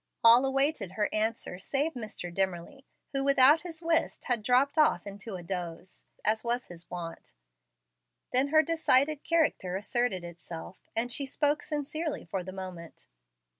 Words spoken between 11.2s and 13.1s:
spoke sincerely for the moment.